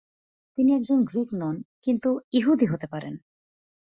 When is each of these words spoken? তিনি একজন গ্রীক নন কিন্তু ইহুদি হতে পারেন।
তিনি 0.57 0.69
একজন 0.73 0.99
গ্রীক 1.03 1.29
নন 1.33 1.55
কিন্তু 1.85 2.09
ইহুদি 2.33 2.65
হতে 2.65 2.87
পারেন। 2.87 3.13